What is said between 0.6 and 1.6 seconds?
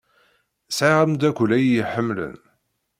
Sɛiɣ ameddakel